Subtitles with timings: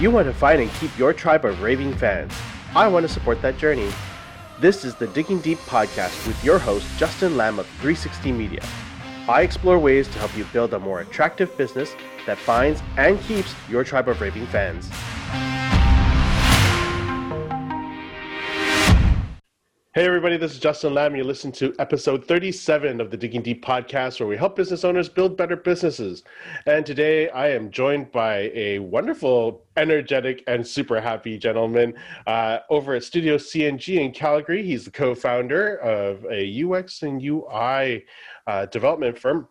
[0.00, 2.32] You want to find and keep your tribe of raving fans.
[2.74, 3.92] I want to support that journey.
[4.58, 8.62] This is the Digging Deep podcast with your host, Justin Lamb of 360 Media.
[9.28, 11.94] I explore ways to help you build a more attractive business
[12.24, 14.90] that finds and keeps your tribe of raving fans.
[19.92, 21.16] Hey, everybody, this is Justin Lamb.
[21.16, 25.08] You listen to episode 37 of the Digging Deep podcast, where we help business owners
[25.08, 26.22] build better businesses.
[26.66, 31.94] And today I am joined by a wonderful, energetic, and super happy gentleman
[32.28, 34.62] uh, over at Studio CNG in Calgary.
[34.62, 38.04] He's the co founder of a UX and UI
[38.46, 39.48] uh, development firm.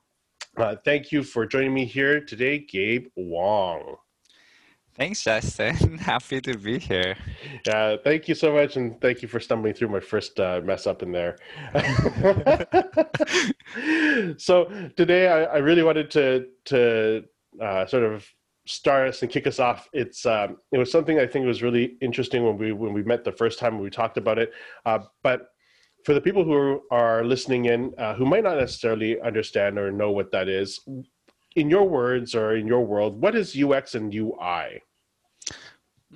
[0.55, 3.97] Uh, thank you for joining me here today, Gabe Wong.
[4.99, 5.97] Thanks, Justin.
[6.11, 7.15] Happy to be here.
[7.65, 10.85] Yeah, thank you so much, and thank you for stumbling through my first uh, mess
[10.85, 11.37] up in there.
[14.37, 14.65] so
[14.97, 17.23] today, I, I, really wanted to to
[17.61, 18.27] uh, sort of
[18.65, 19.87] start us and kick us off.
[19.93, 23.23] It's um, it was something I think was really interesting when we when we met
[23.23, 24.51] the first time we talked about it.
[24.85, 25.51] Uh, but
[26.03, 30.11] for the people who are listening in uh, who might not necessarily understand or know
[30.11, 30.77] what that is,
[31.55, 34.81] in your words or in your world, what is UX and UI?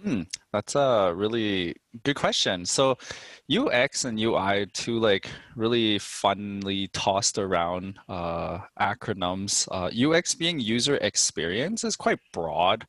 [0.01, 2.65] Hmm, that's a really good question.
[2.65, 2.97] So,
[3.51, 9.67] UX and UI, two like really funnily tossed around uh, acronyms.
[9.71, 12.87] Uh, UX being user experience is quite broad.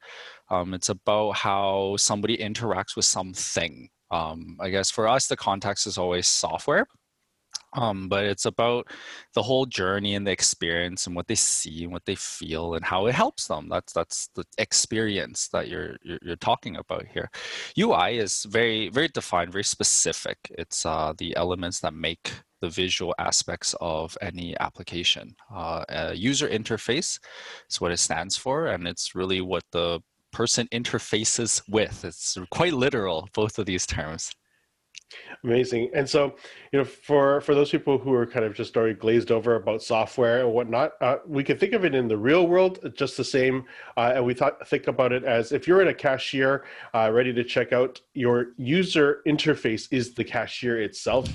[0.51, 3.91] Um, it's about how somebody interacts with something.
[4.11, 6.87] Um, I guess for us, the context is always software.
[7.75, 8.89] Um, but it's about
[9.35, 12.85] the whole journey and the experience and what they see and what they feel and
[12.85, 13.69] how it helps them.
[13.69, 17.31] That's that's the experience that you're you're, you're talking about here.
[17.79, 20.39] UI is very very defined, very specific.
[20.51, 25.35] It's uh, the elements that make the visual aspects of any application.
[25.55, 27.19] Uh, user interface
[27.69, 30.01] is what it stands for, and it's really what the
[30.33, 32.05] person interfaces with.
[32.05, 34.33] It's quite literal, both of these terms.
[35.43, 35.91] Amazing.
[35.95, 36.35] And so,
[36.73, 39.83] you know, for for those people who are kind of just already glazed over about
[39.83, 43.25] software and whatnot, uh, we can think of it in the real world just the
[43.25, 43.65] same.
[43.97, 47.33] Uh, and we thought think about it as if you're at a cashier uh, ready
[47.33, 51.29] to check out, your user interface is the cashier itself,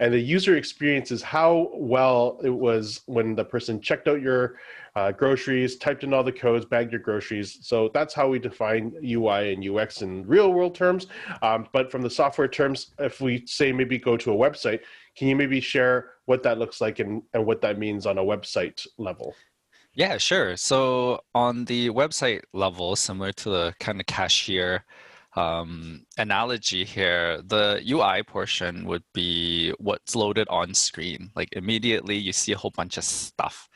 [0.00, 4.56] and the user experience is how well it was when the person checked out your
[4.96, 7.58] uh, groceries, typed in all the codes, bagged your groceries.
[7.60, 11.06] So that's how we define UI and UX in real world terms.
[11.42, 14.80] Um, but from the software terms, if we say maybe go to a website,
[15.16, 18.22] can you maybe share what that looks like and, and what that means on a
[18.22, 19.34] website level?
[19.94, 20.56] Yeah, sure.
[20.56, 24.84] So on the website level, similar to the kind of cashier
[25.36, 31.30] um, analogy here, the UI portion would be what's loaded on screen.
[31.34, 33.68] Like immediately you see a whole bunch of stuff.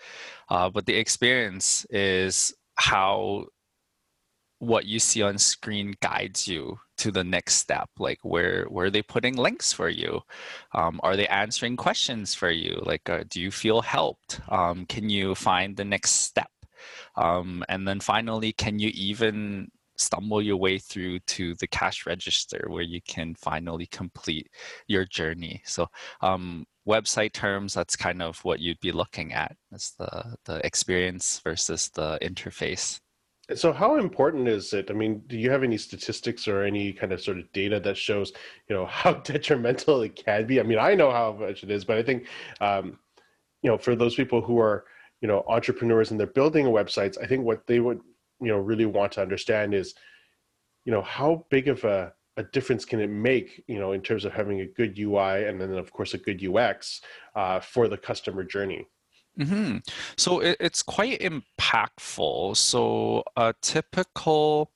[0.51, 3.47] Uh, but the experience is how
[4.59, 8.91] what you see on screen guides you to the next step like where where are
[8.91, 10.21] they putting links for you
[10.75, 15.09] um, are they answering questions for you like uh, do you feel helped um, can
[15.09, 16.51] you find the next step
[17.17, 19.69] um, and then finally can you even
[20.01, 24.49] stumble your way through to the cash register where you can finally complete
[24.89, 25.61] your journey.
[25.65, 25.87] So
[26.23, 31.41] um, website terms, that's kind of what you'd be looking at as the, the experience
[31.45, 32.99] versus the interface.
[33.55, 34.91] So how important is it?
[34.91, 37.97] I mean, do you have any statistics or any kind of sort of data that
[37.97, 38.33] shows,
[38.69, 40.61] you know, how detrimental it can be?
[40.61, 42.27] I mean, I know how much it is, but I think,
[42.61, 42.99] um,
[43.63, 44.85] you know, for those people who are,
[45.21, 48.01] you know, entrepreneurs and they're building websites, I think what they would
[48.41, 49.95] you know really want to understand is
[50.85, 54.25] you know how big of a, a difference can it make you know in terms
[54.25, 57.01] of having a good ui and then of course a good ux
[57.37, 58.87] uh, for the customer journey
[59.39, 59.79] mm-hmm.
[60.17, 64.71] so it, it's quite impactful so a typical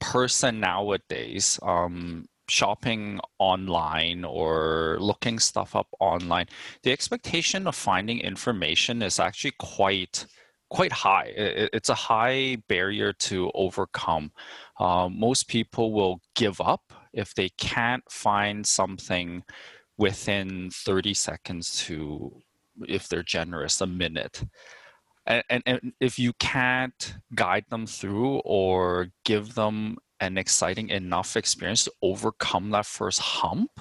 [0.00, 6.46] person nowadays um, shopping online or looking stuff up online
[6.82, 10.26] the expectation of finding information is actually quite
[10.74, 11.32] quite high.
[11.36, 14.32] It's a high barrier to overcome.
[14.80, 19.44] Uh, most people will give up if they can't find something
[19.96, 22.42] within 30 seconds to,
[22.86, 24.44] if they're generous, a minute.
[25.26, 31.36] And, and, and if you can't guide them through or give them an exciting enough
[31.36, 33.80] experience to overcome that first hump,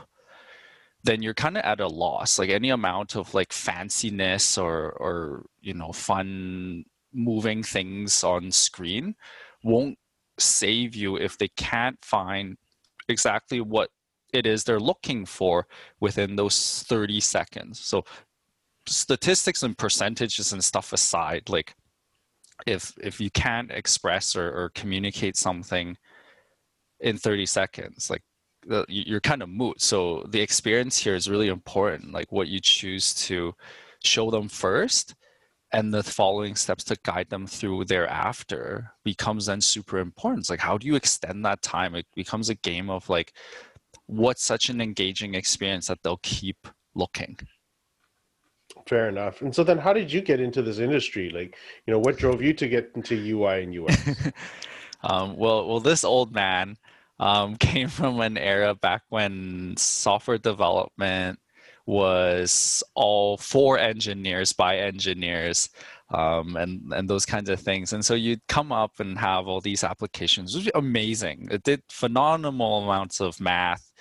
[1.03, 5.45] then you're kind of at a loss like any amount of like fanciness or or
[5.61, 9.15] you know fun moving things on screen
[9.63, 9.97] won't
[10.39, 12.57] save you if they can't find
[13.07, 13.89] exactly what
[14.33, 15.67] it is they're looking for
[15.99, 18.03] within those 30 seconds so
[18.87, 21.75] statistics and percentages and stuff aside like
[22.67, 25.97] if if you can't express or, or communicate something
[26.99, 28.21] in 30 seconds like
[28.87, 33.13] you're kind of moot so the experience here is really important like what you choose
[33.13, 33.53] to
[34.03, 35.15] show them first
[35.73, 40.41] and the following steps to guide them through thereafter becomes then super important.
[40.41, 41.95] It's like how do you extend that time?
[41.95, 43.33] It becomes a game of like
[44.05, 47.37] what's such an engaging experience that they'll keep looking.
[48.85, 49.41] Fair enough.
[49.41, 51.29] And so then how did you get into this industry?
[51.29, 54.31] Like, you know, what drove you to get into UI and UX?
[55.03, 56.77] um, well, well, this old man
[57.19, 61.39] um, came from an era back when software development
[61.85, 65.69] was all for engineers by engineers
[66.13, 67.93] um, and and those kinds of things.
[67.93, 71.49] And so you'd come up and have all these applications, which was amazing.
[71.51, 73.91] It did phenomenal amounts of math.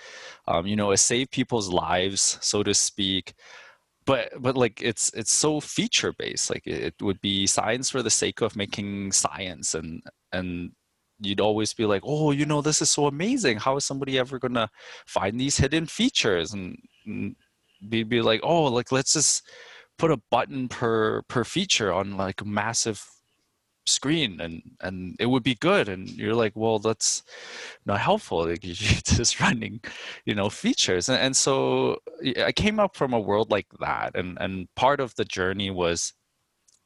[0.47, 3.33] Um, you know, it saved people's lives, so to speak.
[4.05, 6.49] But but like it's it's so feature based.
[6.49, 10.01] Like it would be science for the sake of making science, and
[10.31, 10.71] and
[11.19, 13.59] you'd always be like, oh, you know, this is so amazing.
[13.59, 14.69] How is somebody ever gonna
[15.07, 16.53] find these hidden features?
[16.53, 17.35] And, and
[17.87, 19.47] be be like, oh, like let's just
[19.97, 23.05] put a button per per feature on like massive
[23.85, 25.89] screen and and it would be good.
[25.89, 27.23] And you're like well that's
[27.85, 28.45] not helpful.
[28.47, 29.81] Like you're just running
[30.25, 31.09] you know features.
[31.09, 31.97] And, and so
[32.45, 34.15] i came up from a world like that.
[34.15, 36.13] And and part of the journey was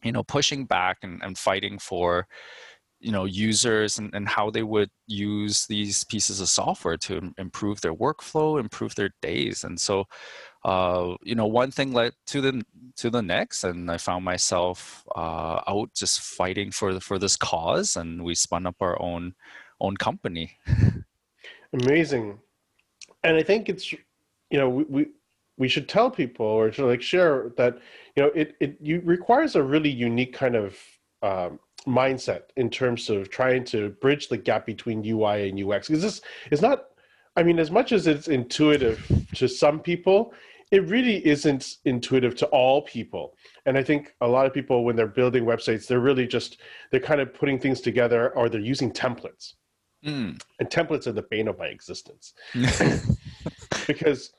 [0.03, 2.27] you know pushing back and, and fighting for
[2.99, 7.79] you know users and, and how they would use these pieces of software to improve
[7.81, 9.63] their workflow improve their days.
[9.63, 10.05] And so
[10.63, 12.63] uh, you know, one thing led to the
[12.97, 17.95] to the next, and I found myself uh, out just fighting for for this cause,
[17.95, 19.33] and we spun up our own
[19.79, 20.57] own company.
[21.73, 22.39] Amazing,
[23.23, 25.07] and I think it's you know we, we
[25.57, 27.79] we should tell people or to like share that
[28.15, 30.77] you know it it you requires a really unique kind of
[31.21, 36.03] um, mindset in terms of trying to bridge the gap between UI and UX because
[36.03, 36.21] this
[36.51, 36.89] is not
[37.37, 38.99] I mean, as much as it's intuitive
[39.35, 40.33] to some people,
[40.71, 43.35] it really isn't intuitive to all people.
[43.67, 46.57] And I think a lot of people, when they're building websites, they're really just
[46.91, 49.53] they're kind of putting things together, or they're using templates.
[50.03, 50.41] Mm.
[50.59, 52.33] And templates are the bane of my existence,
[53.87, 54.31] because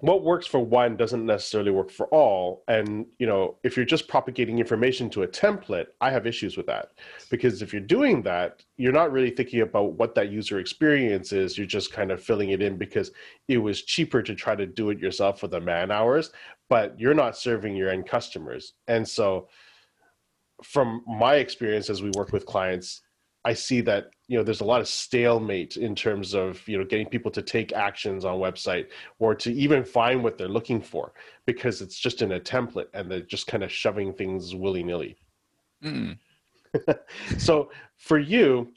[0.00, 2.62] what works for one doesn't necessarily work for all.
[2.68, 6.66] And you know if you're just propagating information to a template i have issues with
[6.66, 6.90] that.
[7.30, 11.56] Because if you're doing that you're not really thinking about what that user experience is.
[11.56, 13.10] You're just kind of filling it in because
[13.48, 16.30] it was cheaper to try to do it yourself for the man hours
[16.68, 18.72] but you're not serving your end customers.
[18.88, 19.48] And so
[20.62, 23.02] from my experience as we work with clients
[23.44, 26.84] I see that you know there's a lot of stalemate in terms of you know
[26.84, 28.88] getting people to take actions on website
[29.18, 31.12] or to even find what they're looking for
[31.46, 35.16] because it's just in a template and they're just kind of shoving things willy nilly.
[35.84, 36.18] Mm.
[37.38, 38.72] so for you,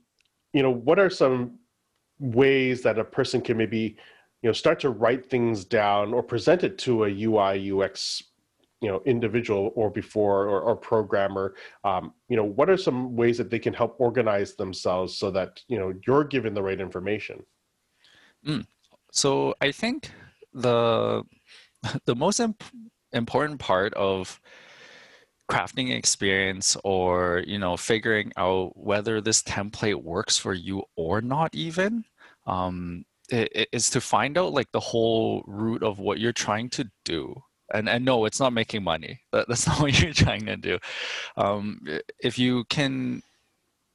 [0.53, 1.59] you know, what are some
[2.19, 3.97] ways that a person can maybe
[4.41, 8.23] you know start to write things down or present it to a UI UX
[8.81, 13.37] you know individual or before or, or programmer um, you know what are some ways
[13.37, 17.43] that they can help organize themselves so that you know you're given the right information
[18.45, 18.65] mm.
[19.11, 20.11] so i think
[20.53, 21.23] the
[22.05, 22.63] the most imp-
[23.13, 24.39] important part of
[25.49, 31.53] crafting experience or you know figuring out whether this template works for you or not
[31.55, 32.05] even
[32.45, 37.35] um, is to find out like the whole root of what you're trying to do
[37.73, 39.19] and and no it's not making money.
[39.31, 40.79] That, that's not what you're trying to do.
[41.37, 41.79] Um,
[42.19, 43.21] if you can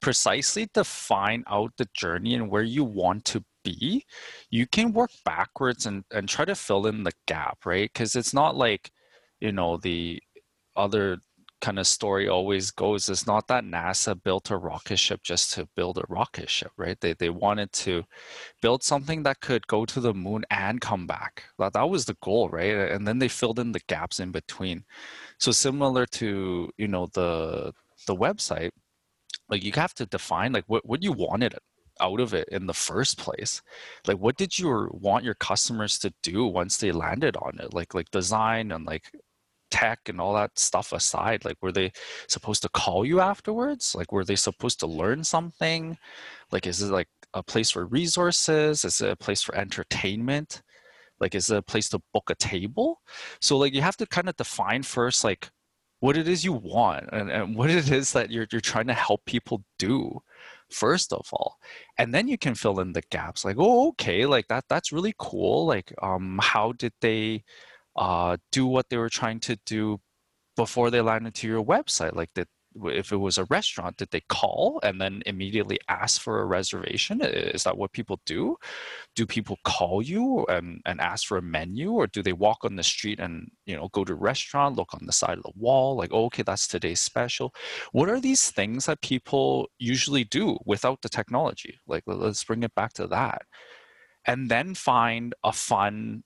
[0.00, 4.04] precisely define out the journey and where you want to be
[4.50, 7.90] you can work backwards and and try to fill in the gap right?
[7.92, 8.90] Because it's not like
[9.40, 10.20] you know the
[10.76, 11.18] other
[11.64, 15.66] kind of story always goes is not that NASA built a rocket ship just to
[15.74, 17.00] build a rocket ship, right?
[17.00, 18.04] They they wanted to
[18.60, 21.44] build something that could go to the moon and come back.
[21.58, 22.74] That that was the goal, right?
[22.94, 24.84] And then they filled in the gaps in between.
[25.38, 27.72] So similar to you know the
[28.06, 28.72] the website,
[29.48, 31.54] like you have to define like what what you wanted
[32.00, 33.62] out of it in the first place
[34.08, 37.94] like what did you want your customers to do once they landed on it like
[37.94, 39.12] like design and like
[39.74, 41.90] tech and all that stuff aside like were they
[42.28, 43.94] supposed to call you afterwards?
[43.98, 45.98] Like were they supposed to learn something?
[46.52, 48.84] Like is it like a place for resources?
[48.84, 50.62] Is it a place for entertainment?
[51.18, 53.00] Like is it a place to book a table?
[53.40, 55.50] So like you have to kind of define first like
[55.98, 58.94] what it is you want and, and what it is that you're, you're trying to
[58.94, 60.20] help people do
[60.70, 61.58] first of all.
[61.98, 65.14] And then you can fill in the gaps like oh okay like that that's really
[65.18, 67.42] cool like um how did they
[67.96, 70.00] uh, do what they were trying to do
[70.56, 72.46] before they landed to your website like did
[72.86, 77.20] if it was a restaurant did they call and then immediately ask for a reservation?
[77.22, 78.56] Is that what people do?
[79.14, 82.76] Do people call you and, and ask for a menu or do they walk on
[82.76, 85.52] the street and you know go to a restaurant look on the side of the
[85.56, 87.54] wall like oh, okay that's today's special.
[87.92, 91.78] What are these things that people usually do without the technology?
[91.86, 93.42] Like let's bring it back to that.
[94.26, 96.24] And then find a fun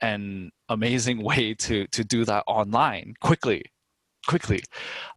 [0.00, 3.64] and amazing way to to do that online quickly
[4.26, 4.60] quickly.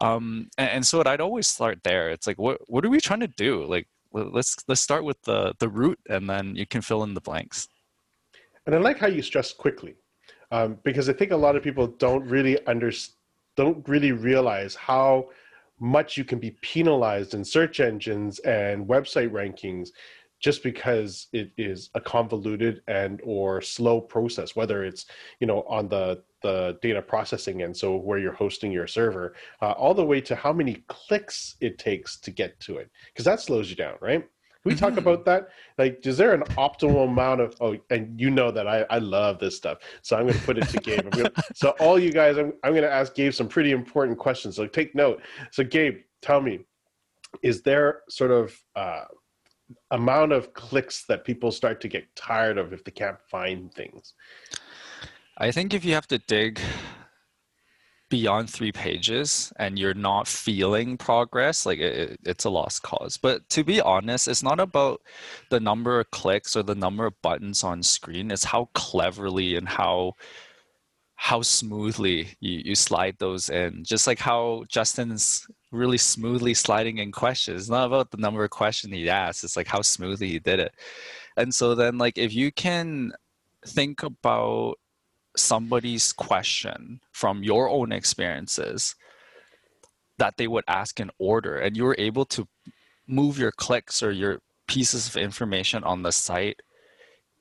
[0.01, 3.21] Um and, and so i'd always start there it's like what what are we trying
[3.21, 3.65] to do?
[3.65, 7.21] Like let's let's start with the the root and then you can fill in the
[7.21, 7.67] blanks.
[8.65, 9.95] And i like how you stress quickly
[10.51, 12.91] um, because i think a lot of people don't really under
[13.55, 15.29] don't really realize how
[15.79, 19.89] much you can be penalized in search engines and website rankings
[20.39, 25.05] just because it is a convoluted and or slow process whether it's
[25.39, 29.71] you know on the the data processing end so where you're hosting your server uh,
[29.71, 33.39] all the way to how many clicks it takes to get to it because that
[33.39, 34.25] slows you down right?
[34.61, 34.85] Can we mm-hmm.
[34.89, 35.49] talk about that?
[35.77, 39.39] Like is there an optimal amount of oh and you know that i, I love
[39.39, 41.09] this stuff so i'm going to put it to gabe.
[41.11, 44.55] Gonna, so all you guys i'm, I'm going to ask gabe some pretty important questions
[44.55, 45.21] so take note.
[45.51, 46.59] So gabe tell me
[47.43, 49.05] is there sort of uh,
[49.91, 54.13] amount of clicks that people start to get tired of if they can't find things?
[55.37, 56.59] I think if you have to dig
[58.09, 63.17] beyond three pages and you're not feeling progress, like it, it's a lost cause.
[63.17, 65.01] But to be honest, it's not about
[65.49, 68.31] the number of clicks or the number of buttons on screen.
[68.31, 70.15] It's how cleverly and how
[71.21, 73.83] how smoothly you, you slide those in.
[73.83, 77.63] Just like how Justin's really smoothly sliding in questions.
[77.63, 80.61] It's not about the number of questions he asked, it's like how smoothly he did
[80.61, 80.73] it.
[81.35, 83.11] And so then like if you can
[83.67, 84.75] think about
[85.35, 88.95] somebody's question from your own experiences
[90.19, 92.47] that they would ask in order and you were able to
[93.07, 96.61] move your clicks or your pieces of information on the site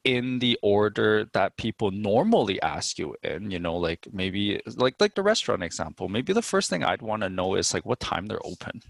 [0.04, 5.14] in the order that people normally ask you in you know like maybe like like
[5.14, 8.26] the restaurant example maybe the first thing i'd want to know is like what time
[8.26, 8.80] they're open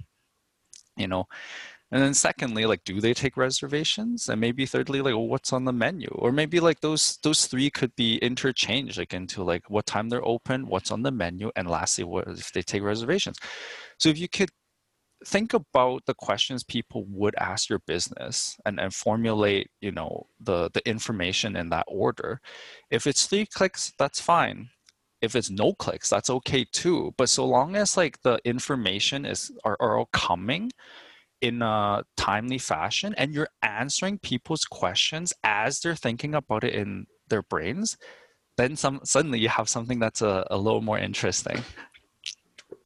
[0.99, 1.27] you know?
[1.91, 4.29] And then secondly like do they take reservations?
[4.29, 6.09] And maybe thirdly like well, what's on the menu?
[6.13, 10.27] Or maybe like those those three could be interchanged like into like what time they're
[10.27, 13.39] open what's on the menu and lastly what if they take reservations.
[13.99, 14.51] So if you could
[15.25, 20.71] think about the questions people would ask your business and, and formulate you know the
[20.73, 22.41] the information in that order.
[22.91, 24.71] If it's three clicks that's fine.
[25.21, 27.15] If it's no clicks that's okay too.
[27.17, 30.71] But so long as like the information is are, are all coming
[31.41, 37.07] in a timely fashion and you're answering people's questions as they're thinking about it in
[37.29, 37.97] their brains
[38.59, 41.63] then some suddenly you have something that's a, a little more interesting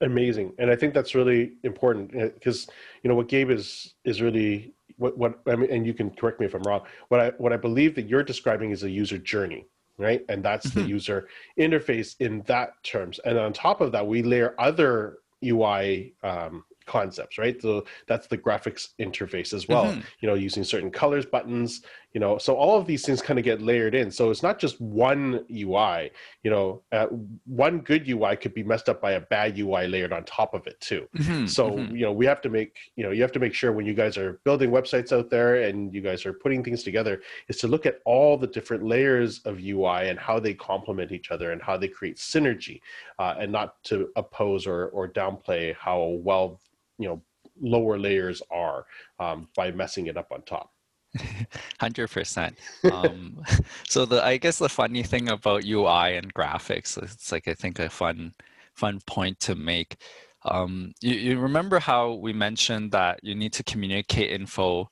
[0.02, 4.20] amazing and i think that's really important because eh, you know what gabe is is
[4.20, 7.28] really what what I mean, and you can correct me if i'm wrong what i
[7.38, 9.66] what i believe that you're describing is a user journey
[9.98, 10.82] right and that's mm-hmm.
[10.82, 11.28] the user
[11.58, 17.38] interface in that terms and on top of that we layer other ui um, concepts
[17.38, 20.00] right so that's the graphics interface as well mm-hmm.
[20.20, 21.82] you know using certain colors buttons
[22.12, 24.58] you know so all of these things kind of get layered in so it's not
[24.58, 26.10] just one ui
[26.42, 27.06] you know uh,
[27.46, 30.66] one good ui could be messed up by a bad ui layered on top of
[30.66, 31.46] it too mm-hmm.
[31.46, 31.94] so mm-hmm.
[31.94, 33.94] you know we have to make you know you have to make sure when you
[33.94, 37.68] guys are building websites out there and you guys are putting things together is to
[37.68, 41.62] look at all the different layers of ui and how they complement each other and
[41.62, 42.80] how they create synergy
[43.18, 46.60] uh, and not to oppose or or downplay how well
[46.98, 47.22] you know
[47.60, 48.86] lower layers are
[49.20, 50.72] um, by messing it up on top.
[51.80, 52.56] Hundred percent.
[52.90, 53.42] Um,
[53.88, 57.78] so the I guess the funny thing about UI and graphics, it's like I think
[57.78, 58.32] a fun
[58.74, 59.96] fun point to make.
[60.44, 64.90] Um, you, you remember how we mentioned that you need to communicate info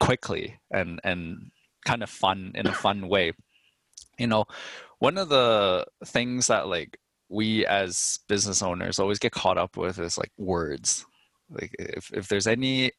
[0.00, 1.50] quickly and and
[1.84, 3.32] kind of fun in a fun way.
[4.18, 4.44] You know,
[4.98, 9.98] one of the things that like we as business owners always get caught up with
[9.98, 11.06] is like words
[11.52, 12.92] like if, if there's any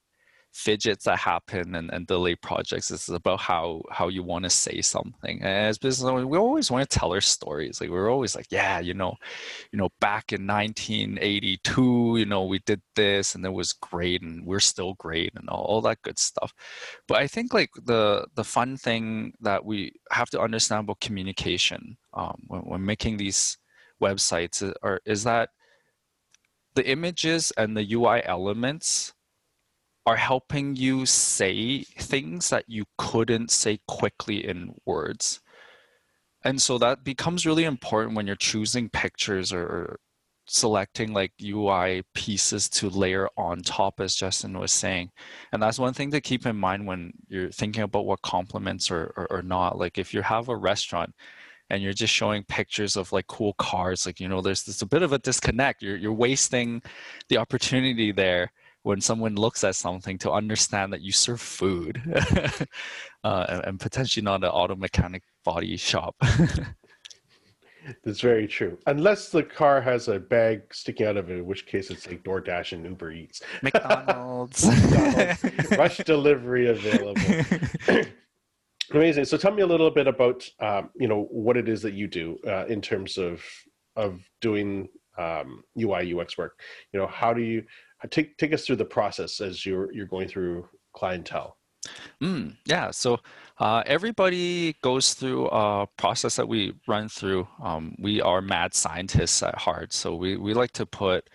[0.54, 4.82] fidgets that happen and, and delay projects it's about how how you want to say
[4.82, 5.42] something.
[5.42, 7.82] And as business owners we always want to tell our stories.
[7.82, 9.16] Like we're always like yeah you know
[9.72, 14.46] you know back in 1982 you know we did this and it was great and
[14.46, 16.54] we're still great and all, all that good stuff.
[17.08, 21.98] But i think like the the fun thing that we have to understand about communication
[22.14, 23.58] um, when, when making these
[24.02, 25.50] websites uh, are, is that
[26.76, 29.14] the images and the UI elements
[30.06, 35.40] are helping you say things that you couldn't say quickly in words.
[36.44, 40.00] And so that becomes really important when you're choosing pictures or
[40.46, 45.12] selecting like UI pieces to layer on top, as Justin was saying.
[45.54, 49.14] And that's one thing to keep in mind when you're thinking about what complements or,
[49.16, 49.78] or, or not.
[49.78, 51.16] Like if you have a restaurant
[51.70, 54.86] and you're just showing pictures of like cool cars, like, you know, there's, there's a
[54.86, 55.82] bit of a disconnect.
[55.82, 56.82] You're, you're wasting
[57.30, 58.52] the opportunity there
[58.84, 62.02] when someone looks at something to understand that you serve food
[63.24, 66.16] uh, and, and potentially not an auto mechanic body shop.
[68.04, 68.78] That's very true.
[68.86, 72.24] Unless the car has a bag sticking out of it, in which case it's like
[72.24, 73.42] DoorDash and Uber Eats.
[73.62, 74.66] McDonald's.
[74.66, 75.72] McDonald's.
[75.72, 78.06] Rush delivery available.
[78.92, 79.26] Amazing.
[79.26, 82.08] So tell me a little bit about um, you know what it is that you
[82.08, 83.44] do uh, in terms of
[83.96, 86.60] of doing um, UI UX work.
[86.92, 87.64] You know, how do you
[88.10, 91.58] take take us through the process as you're you're going through clientele?
[92.22, 92.92] Mm, yeah.
[92.92, 93.20] So
[93.60, 97.48] uh, everybody goes through a process that we run through.
[97.62, 101.30] Um, we are mad scientists at heart, so we we like to put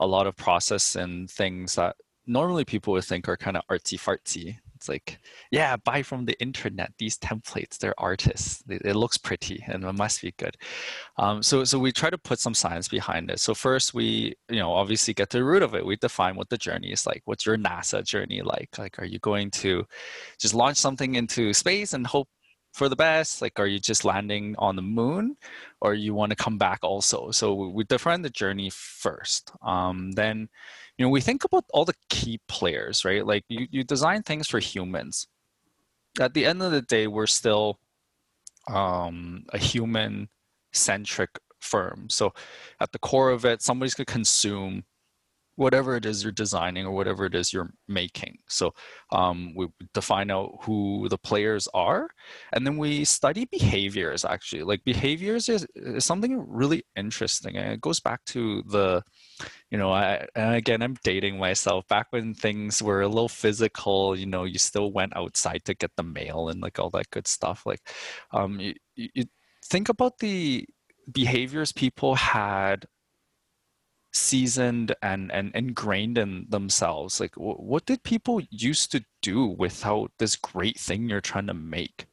[0.00, 1.96] a lot of process and things that
[2.26, 5.18] normally people would think are kind of artsy fartsy it's like,
[5.50, 7.78] yeah, buy from the internet these templates.
[7.78, 8.62] They're artists.
[8.68, 10.56] It, it looks pretty and it must be good.
[11.16, 13.40] Um, so, so we try to put some science behind it.
[13.40, 15.84] So first, we, you know, obviously get to the root of it.
[15.84, 17.22] We define what the journey is like.
[17.24, 18.78] What's your NASA journey like?
[18.78, 19.84] Like, are you going to
[20.38, 22.28] just launch something into space and hope
[22.72, 23.42] for the best?
[23.42, 25.36] Like, are you just landing on the moon,
[25.80, 27.32] or you want to come back also?
[27.32, 29.50] So we define the journey first.
[29.62, 30.48] Um, then
[30.98, 34.48] you know we think about all the key players right like you, you design things
[34.48, 35.28] for humans
[36.20, 37.78] at the end of the day we're still
[38.68, 40.28] um, a human
[40.72, 42.32] centric firm so
[42.80, 44.84] at the core of it somebody's going to consume
[45.58, 48.38] whatever it is you're designing or whatever it is you're making.
[48.48, 48.72] So
[49.10, 52.08] um, we define out who the players are,
[52.52, 54.24] and then we study behaviors.
[54.24, 59.02] Actually, like behaviors is, is something really interesting, and it goes back to the,
[59.70, 61.86] you know, I, and again I'm dating myself.
[61.88, 65.90] Back when things were a little physical, you know, you still went outside to get
[65.96, 67.66] the mail and like all that good stuff.
[67.66, 67.80] Like,
[68.32, 69.24] um, you, you
[69.64, 70.66] think about the
[71.10, 72.86] behaviors people had
[74.12, 80.10] seasoned and, and ingrained in themselves like w- what did people used to do without
[80.18, 82.06] this great thing you're trying to make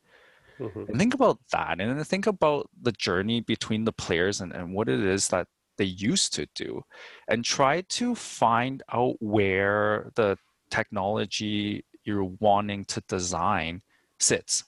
[0.59, 0.83] mm-hmm.
[0.87, 4.73] and think about that and then think about the journey between the players and, and
[4.73, 6.83] what it is that they used to do
[7.27, 10.37] and try to find out where the
[10.69, 13.81] technology you're wanting to design
[14.19, 14.63] sits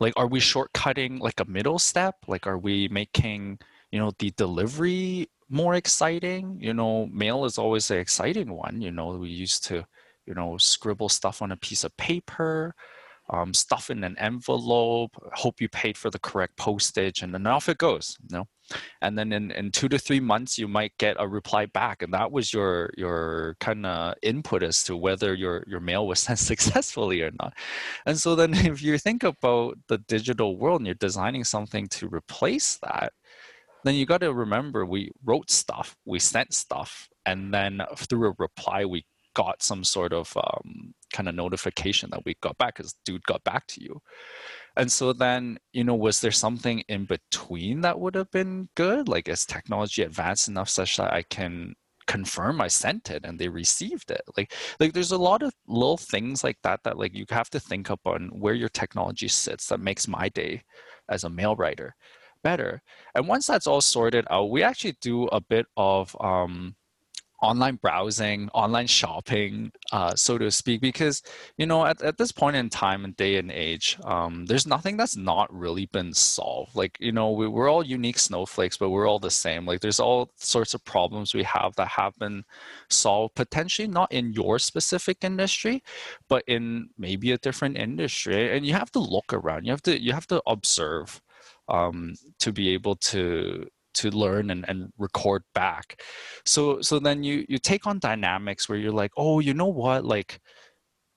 [0.00, 3.58] like are we shortcutting like a middle step like are we making
[3.90, 6.58] you know the delivery more exciting.
[6.60, 8.80] You know, mail is always an exciting one.
[8.80, 9.86] You know, we used to,
[10.26, 12.74] you know, scribble stuff on a piece of paper,
[13.30, 17.68] um, stuff in an envelope, hope you paid for the correct postage, and then off
[17.68, 18.16] it goes.
[18.28, 18.48] You know,
[19.02, 22.12] and then in, in two to three months, you might get a reply back, and
[22.14, 26.38] that was your your kind of input as to whether your your mail was sent
[26.38, 27.54] successfully or not.
[28.06, 32.08] And so then, if you think about the digital world and you're designing something to
[32.08, 33.12] replace that,
[33.84, 38.34] then you got to remember we wrote stuff, we sent stuff, and then through a
[38.38, 39.04] reply, we
[39.34, 43.42] got some sort of um, kind of notification that we got back because dude got
[43.44, 44.00] back to you.
[44.78, 49.08] And so then, you know, was there something in between that would have been good?
[49.08, 51.74] Like, is technology advanced enough such that I can
[52.06, 54.22] confirm I sent it and they received it?
[54.36, 57.60] Like, like there's a lot of little things like that that like you have to
[57.60, 60.62] think up on where your technology sits that makes my day
[61.08, 61.96] as a mail writer
[62.44, 62.82] better.
[63.14, 66.76] And once that's all sorted out, we actually do a bit of um,
[67.40, 71.22] online browsing, online shopping, uh, so to speak, because
[71.56, 74.96] you know at, at this point in time and day and age, um, there's nothing
[74.96, 76.74] that's not really been solved.
[76.74, 79.66] Like you know we, we're all unique snowflakes, but we're all the same.
[79.66, 82.44] Like there's all sorts of problems we have that have been
[82.88, 85.82] solved potentially not in your specific industry,
[86.28, 88.56] but in maybe a different industry.
[88.56, 89.64] And you have to look around.
[89.64, 91.20] You have to you have to observe
[91.68, 96.00] um, to be able to to learn and, and record back.
[96.44, 100.04] So so then you you take on dynamics where you're like oh you know what?
[100.04, 100.40] Like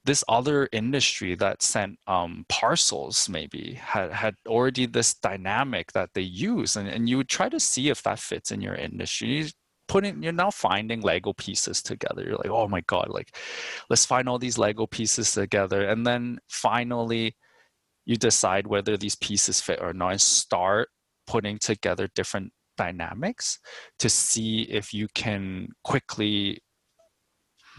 [0.03, 6.21] this other industry that sent um, parcels maybe had, had already this dynamic that they
[6.21, 9.51] use and, and you would try to see if that fits in your industry.
[9.87, 12.23] Putting you're now finding lego pieces together.
[12.23, 13.35] You're like oh my god like
[13.89, 15.83] let's find all these lego pieces together.
[15.83, 17.35] And then finally
[18.05, 20.89] you decide whether these pieces fit or not and start
[21.27, 22.51] putting together different
[22.83, 23.59] dynamics
[23.99, 26.59] to see if you can quickly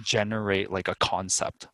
[0.04, 1.68] generate like a concept.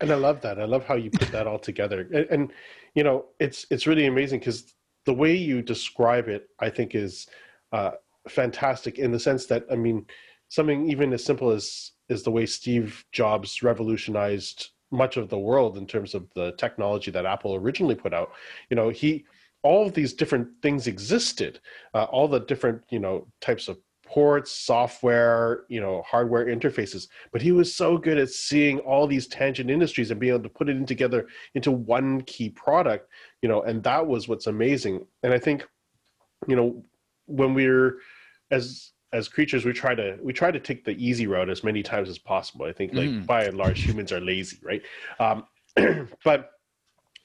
[0.00, 0.60] And i love that.
[0.60, 2.00] I love how you put that all together.
[2.12, 2.52] And, and
[2.94, 7.28] you know it's it's really amazing because the way you describe it i think is
[7.72, 7.92] uh,
[8.28, 10.06] fantastic in the sense that I mean,
[10.48, 15.76] something even as simple as is the way Steve Jobs revolutionized much of the world
[15.76, 18.30] in terms of the technology that Apple originally put out.
[18.70, 19.24] You know, he
[19.66, 21.58] all of these different things existed,
[21.92, 27.08] uh, all the different you know types of ports, software, you know, hardware interfaces.
[27.32, 30.48] But he was so good at seeing all these tangent industries and being able to
[30.48, 33.10] put it in together into one key product,
[33.42, 35.04] you know, and that was what's amazing.
[35.24, 35.66] And I think,
[36.46, 36.84] you know,
[37.26, 37.96] when we're
[38.52, 41.82] as as creatures we try to we try to take the easy route as many
[41.82, 43.24] times as possible i think like mm.
[43.24, 44.82] by and large humans are lazy right
[45.20, 45.44] um,
[46.24, 46.50] but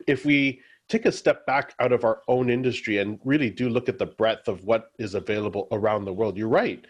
[0.08, 3.88] if we take a step back out of our own industry and really do look
[3.88, 6.38] at the breadth of what is available around the world.
[6.38, 6.86] You're right.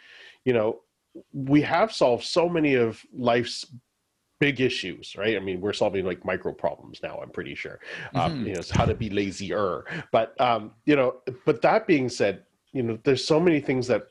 [0.46, 0.82] You know
[1.34, 3.66] we have solved so many of life's
[4.40, 5.36] big issues right?
[5.36, 7.80] I mean we're solving like micro problems now i'm pretty sure
[8.16, 8.48] um, mm-hmm.
[8.48, 9.86] you know it's how to be lazier.
[10.12, 14.08] But um, you know but that being said you know there's so many things that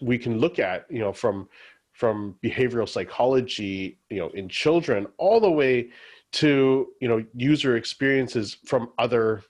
[0.00, 1.48] we can look at you know from
[1.92, 5.88] from behavioral psychology you know in children all the way
[6.36, 9.42] to you know user experiences from other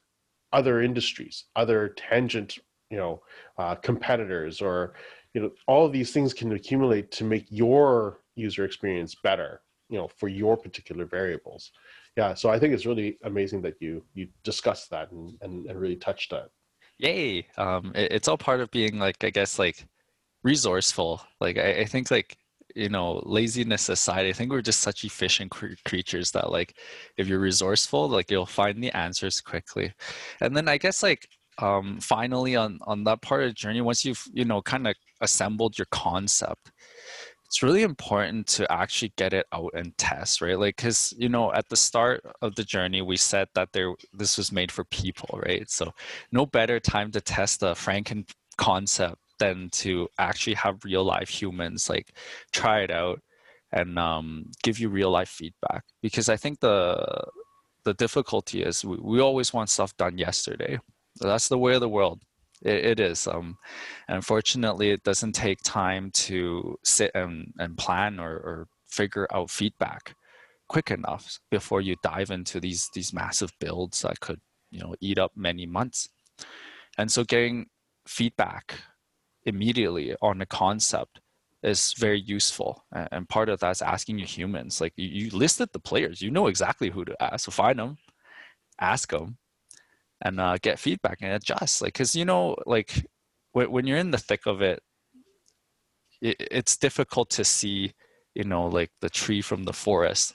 [0.53, 2.59] other industries other tangent
[2.91, 3.23] you know
[3.59, 4.95] uh, competitors or
[5.35, 9.99] you know all of these things can accumulate to make your user experience better you
[9.99, 11.73] know for your particular variables.
[12.17, 15.79] Yeah so i think it's really amazing that you you discussed that and and, and
[15.79, 16.49] really touched that
[16.99, 19.87] yay um it, it's all part of being like i guess like
[20.47, 21.21] resourceful.
[21.41, 22.39] Like I, I think like
[22.77, 26.77] you know laziness aside i think we're just such efficient cr- creatures that like
[27.17, 29.93] if you're resourceful like you'll find the answers quickly.
[30.41, 31.27] And then i guess like
[31.59, 34.95] um finally on on that part of the journey once you've you know kind of
[35.23, 36.71] assembled your concept
[37.47, 40.59] it's really important to actually get it out and test right?
[40.59, 44.37] Like because you know at the start of the journey we said that there this
[44.37, 45.71] was made for people right?
[45.71, 45.93] So
[46.33, 51.89] no better time to test the franken concept than to actually have real life humans
[51.89, 52.13] like
[52.53, 53.21] try it out
[53.73, 55.85] and um, give you real life feedback.
[56.03, 57.25] Because i think the
[57.85, 60.79] the difficulty is we, we always want stuff done yesterday.
[61.21, 62.21] That's the way of the world.
[62.63, 63.57] It, it is um,
[64.09, 70.15] unfortunately it doesn't take time to sit and, and plan or, or figure out feedback
[70.69, 75.19] quick enough before you dive into these these massive builds that could you know eat
[75.19, 76.09] up many months.
[76.99, 77.67] And so getting
[78.07, 78.81] feedback
[79.47, 81.21] immediately on the concept
[81.63, 82.85] is very useful.
[82.93, 84.81] And part of that is asking your humans.
[84.81, 87.47] Like you, listed the players, you know exactly who to ask.
[87.47, 87.99] So find them,
[88.81, 89.39] ask them,
[90.23, 91.83] and uh, get feedback and adjust.
[91.83, 93.07] Like, cause you know, like
[93.53, 94.83] when, when you're in the thick of it,
[96.21, 97.93] it, it's difficult to see,
[98.35, 100.35] you know, like the tree from the forest,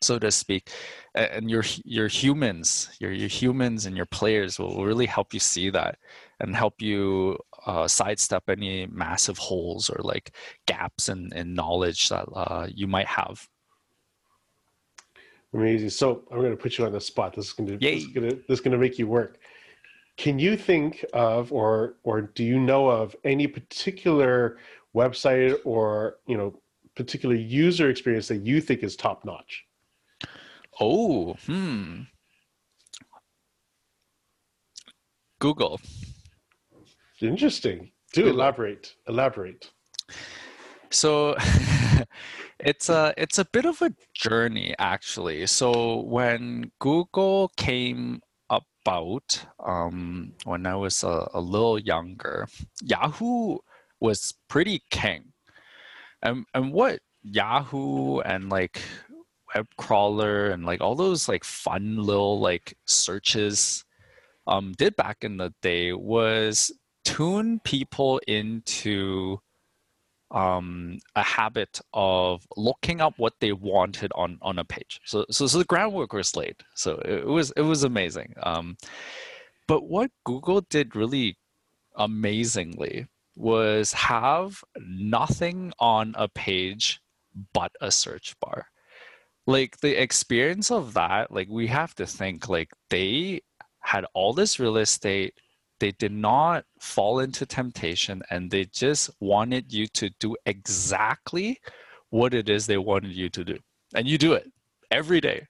[0.00, 0.70] so to speak.
[1.14, 5.70] And your your humans, your your humans and your players will really help you see
[5.70, 5.98] that
[6.40, 10.34] and help you uh, sidestep any massive holes or like
[10.66, 13.46] gaps in, in knowledge that uh, you might have.
[15.52, 15.90] Amazing.
[15.90, 17.34] So I'm going to put you on the spot.
[17.34, 19.38] This is going to this is going to this is going to make you work.
[20.16, 24.58] Can you think of or or do you know of any particular
[24.94, 26.58] website or you know
[26.94, 29.64] particular user experience that you think is top notch?
[30.80, 32.02] Oh, hmm.
[35.38, 35.80] Google.
[37.20, 37.92] Interesting.
[38.12, 38.94] Do elaborate.
[39.08, 39.70] Elaborate.
[40.90, 41.36] So
[42.60, 45.46] it's a it's a bit of a journey actually.
[45.46, 52.46] So when Google came about, um, when I was a, a little younger,
[52.82, 53.58] Yahoo
[54.00, 55.32] was pretty king.
[56.22, 58.80] And and what Yahoo and like
[59.54, 63.84] web crawler and like all those like fun little like searches
[64.46, 66.72] um, did back in the day was
[67.06, 69.40] tune people into
[70.32, 75.00] um, a habit of looking up what they wanted on on a page.
[75.04, 76.56] So so, so the groundwork was laid.
[76.74, 78.34] So it, was it was amazing.
[78.42, 78.76] Um,
[79.68, 81.38] but what Google did really
[81.94, 87.00] amazingly was have nothing on a page
[87.52, 88.66] but a search bar.
[89.46, 93.42] Like the experience of that, like we have to think like they
[93.80, 95.34] had all this real estate
[95.78, 101.58] they did not fall into temptation and they just wanted you to do exactly
[102.10, 103.58] what it is they wanted you to do.
[103.94, 104.50] And you do it
[104.90, 105.46] every day,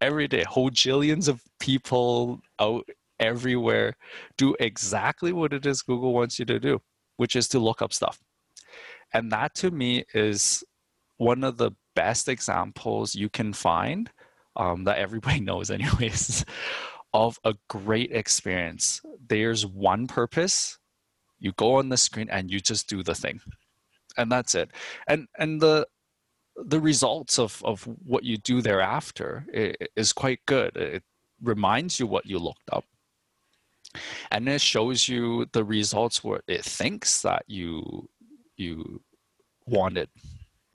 [0.00, 0.44] every day.
[0.46, 2.88] Whole jillions of people out
[3.18, 3.96] everywhere
[4.36, 6.80] do exactly what it is Google wants you to do,
[7.16, 8.18] which is to look up stuff.
[9.12, 10.64] And that to me is
[11.16, 14.10] one of the best examples you can find
[14.56, 16.44] um, that everybody knows, anyways,
[17.12, 19.00] of a great experience.
[19.28, 20.78] There's one purpose
[21.40, 23.40] You go on the screen and you just do the thing,
[24.16, 24.70] and that's it.
[25.08, 25.86] And and the
[26.56, 29.46] the results of of what you do thereafter
[29.96, 30.76] is quite good.
[30.76, 31.02] It
[31.42, 32.84] reminds you what you looked up,
[34.30, 38.08] and it shows you the results where it thinks that you
[38.56, 39.02] you
[39.66, 40.10] wanted,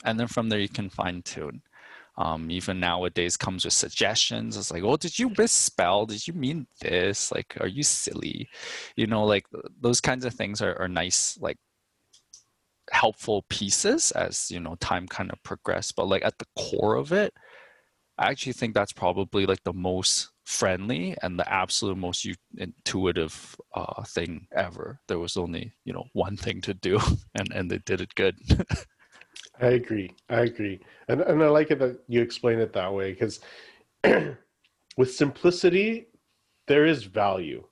[0.04, 1.62] and then from there you can fine tune.
[2.17, 4.56] Um, even nowadays comes with suggestions.
[4.56, 6.06] It's like, oh, did you misspell?
[6.06, 7.32] Did you mean this?
[7.32, 8.49] Like, are you silly?
[8.95, 9.45] You know, like
[9.82, 11.58] those kinds of things are, are nice, like
[12.91, 15.95] helpful pieces as you know time kind of progressed.
[15.95, 17.34] But like at the core of it,
[18.17, 24.04] I actually think that's probably like the most friendly and the absolute most intuitive uh,
[24.04, 24.99] thing ever.
[25.08, 26.99] There was only you know one thing to do,
[27.36, 28.38] and and they did it good.
[29.62, 30.12] I agree.
[30.30, 33.39] I agree, and and I like it that you explain it that way because
[34.98, 36.08] with simplicity,
[36.68, 37.63] there is value,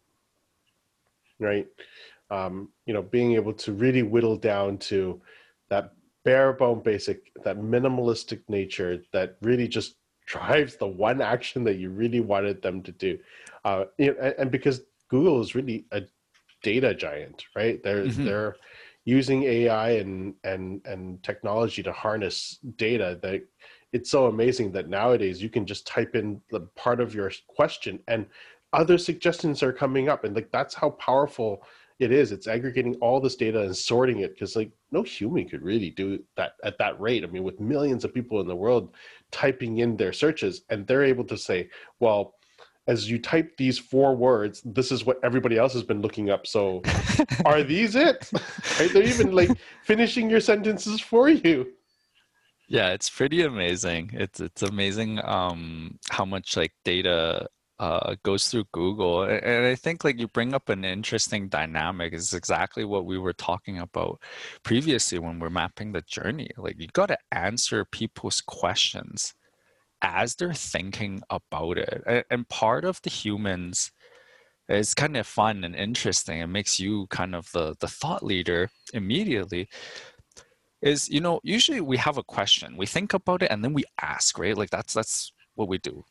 [1.39, 1.67] right?
[2.29, 5.21] Um, you know, being able to really whittle down to
[5.69, 5.93] that
[6.23, 11.89] bare bone basic, that minimalistic nature that really just drives the one action that you
[11.89, 13.19] really wanted them to do.
[13.65, 16.01] Uh, you know, and, and because Google is really a
[16.63, 17.81] data giant, right?
[17.83, 18.25] They're mm-hmm.
[18.25, 18.55] they're
[19.05, 23.41] using AI and and and technology to harness data that
[23.91, 27.99] it's so amazing that nowadays you can just type in the part of your question
[28.07, 28.25] and
[28.73, 30.23] other suggestions are coming up.
[30.23, 31.63] And like that's how powerful
[31.99, 32.31] it is.
[32.31, 36.21] It's aggregating all this data and sorting it because like no human could really do
[36.35, 37.23] that at that rate.
[37.23, 38.95] I mean with millions of people in the world
[39.31, 42.35] typing in their searches and they're able to say well
[42.87, 46.45] as you type these four words, this is what everybody else has been looking up.
[46.45, 46.81] So
[47.45, 48.29] are these it?
[48.79, 48.91] right?
[48.91, 49.51] They're even like
[49.83, 51.67] finishing your sentences for you.
[52.67, 54.11] Yeah, it's pretty amazing.
[54.13, 57.47] It's it's amazing um, how much like data
[57.79, 62.13] uh, goes through Google, and I think like you bring up an interesting dynamic.
[62.13, 64.21] Is exactly what we were talking about
[64.63, 66.49] previously when we're mapping the journey.
[66.57, 69.33] Like you got to answer people's questions
[70.03, 72.25] as they're thinking about it.
[72.29, 73.91] And part of the humans
[74.69, 76.39] is kind of fun and interesting.
[76.39, 79.69] It makes you kind of the, the thought leader immediately.
[80.81, 83.85] Is you know, usually we have a question, we think about it, and then we
[84.01, 84.57] ask, right?
[84.57, 86.03] Like that's that's what we do.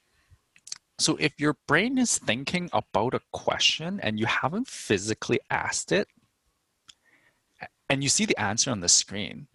[0.99, 6.09] So if your brain is thinking about a question and you haven't physically asked it,
[7.91, 9.49] and you see the answer on the screen,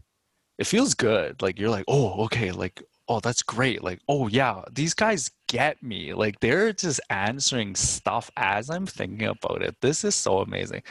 [0.60, 1.41] it feels good.
[1.41, 5.82] Like you're like, oh, okay, like oh that's great like oh yeah these guys get
[5.82, 10.82] me like they're just answering stuff as i'm thinking about it this is so amazing.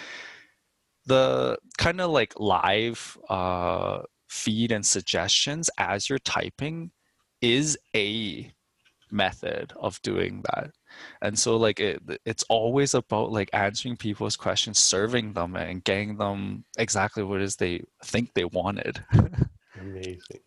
[1.06, 6.90] The kind of like live uh, feed and suggestions as you're typing
[7.40, 8.50] is a
[9.12, 10.72] method of doing that
[11.22, 16.16] and so like it, it's always about like answering people's questions serving them and getting
[16.16, 19.04] them exactly what is they think they wanted.
[19.80, 20.40] Amazing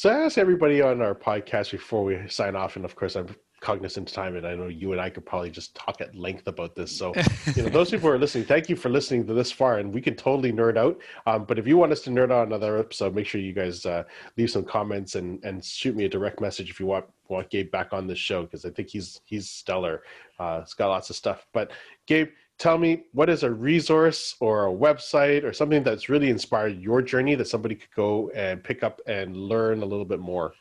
[0.00, 3.36] so I ask everybody on our podcast before we sign off, and of course I'm
[3.60, 6.74] cognizant time, and I know you and I could probably just talk at length about
[6.74, 6.90] this.
[6.90, 7.12] So,
[7.54, 9.92] you know, those people who are listening, thank you for listening to this far, and
[9.92, 11.00] we can totally nerd out.
[11.26, 13.86] Um, but if you want us to nerd out another episode, make sure you guys
[13.86, 14.04] uh,
[14.36, 17.70] leave some comments and and shoot me a direct message if you want want Gabe
[17.70, 20.02] back on this show because I think he's he's stellar.
[20.38, 21.46] Uh, it's got lots of stuff.
[21.52, 21.70] But
[22.06, 26.78] Gabe, tell me what is a resource or a website or something that's really inspired
[26.78, 30.52] your journey that somebody could go and pick up and learn a little bit more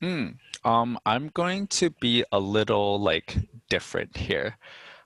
[0.00, 0.28] hmm.
[0.64, 3.36] Um, i'm going to be a little like
[3.68, 4.56] different here.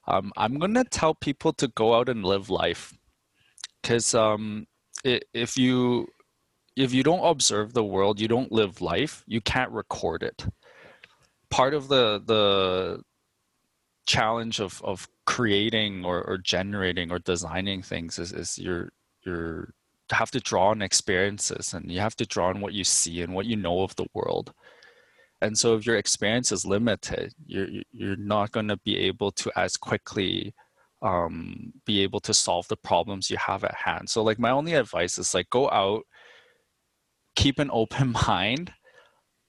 [0.06, 2.92] Um, i'm going to tell people to go out and live life
[3.82, 4.66] because um,
[5.04, 6.08] if you
[6.76, 10.46] if you don't observe the world you don't live life you can't record it.
[11.50, 13.02] Part of the the
[14.06, 18.90] challenge of of creating or, or generating or designing things is, is you're
[19.24, 19.72] you're
[20.10, 23.32] have to draw on experiences and you have to draw on what you see and
[23.34, 24.52] what you know of the world
[25.44, 29.50] and so if your experience is limited you're you're not going to be able to
[29.56, 30.54] as quickly
[31.04, 34.08] um, be able to solve the problems you have at hand.
[34.08, 36.02] So like my only advice is like go out
[37.36, 38.72] keep an open mind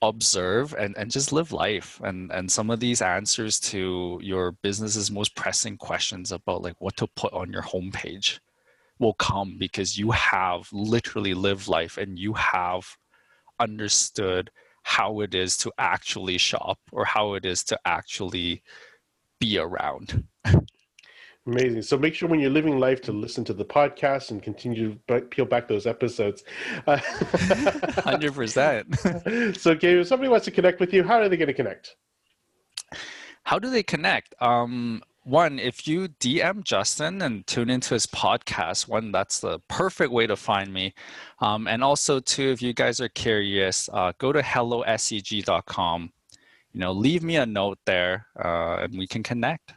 [0.02, 2.00] observe and, and just live life.
[2.04, 6.98] And and some of these answers to your business's most pressing questions about like what
[6.98, 8.40] to put on your homepage
[9.00, 12.86] will come because you have literally lived life and you have
[13.60, 14.52] understood
[14.86, 18.62] how it is to actually shop or how it is to actually
[19.40, 20.24] be around
[21.48, 21.84] Amazing.
[21.84, 25.22] So make sure when you're living life to listen to the podcast and continue to
[25.22, 26.44] peel back those episodes.
[26.88, 28.96] Hundred percent.
[29.56, 31.96] So, Gabe, if somebody wants to connect with you, how are they going to connect?
[33.44, 34.34] How do they connect?
[34.42, 40.12] Um, one, if you DM Justin and tune into his podcast, one, that's the perfect
[40.12, 40.94] way to find me.
[41.40, 46.14] Um, and also, two, if you guys are curious, uh, go to helloseg.com.
[46.74, 49.74] You know, leave me a note there, uh, and we can connect.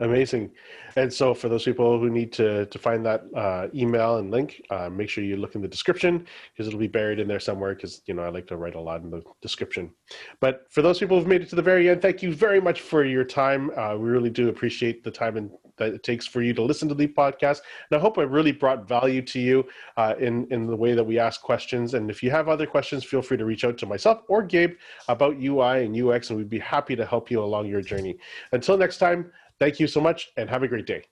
[0.00, 0.50] Amazing.
[0.96, 4.62] And so, for those people who need to, to find that uh, email and link,
[4.68, 7.74] uh, make sure you look in the description because it'll be buried in there somewhere.
[7.74, 9.90] Because you know I like to write a lot in the description.
[10.38, 12.82] But for those people who've made it to the very end, thank you very much
[12.82, 13.70] for your time.
[13.76, 16.88] Uh, we really do appreciate the time and that it takes for you to listen
[16.88, 17.60] to the podcast.
[17.90, 19.64] And I hope I really brought value to you
[19.96, 21.94] uh, in in the way that we ask questions.
[21.94, 24.74] And if you have other questions, feel free to reach out to myself or Gabe
[25.08, 28.18] about UI and UX, and we'd be happy to help you along your journey.
[28.52, 29.32] Until next time.
[29.58, 31.04] Thank you so much and have a great day.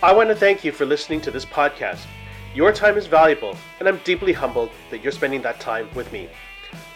[0.00, 2.06] I want to thank you for listening to this podcast.
[2.54, 6.28] Your time is valuable, and I'm deeply humbled that you're spending that time with me.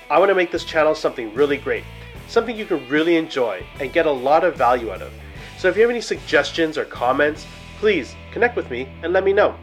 [0.09, 1.83] I want to make this channel something really great,
[2.29, 5.13] something you can really enjoy and get a lot of value out of.
[5.59, 7.45] So if you have any suggestions or comments,
[7.79, 9.57] please connect with me and let me know.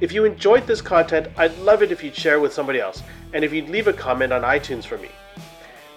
[0.00, 3.02] If you enjoyed this content, I'd love it if you'd share with somebody else,
[3.34, 5.10] and if you'd leave a comment on iTunes for me.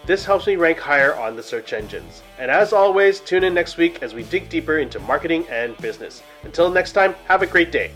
[0.05, 2.21] This helps me rank higher on the search engines.
[2.37, 6.21] And as always, tune in next week as we dig deeper into marketing and business.
[6.43, 7.91] Until next time, have a great day.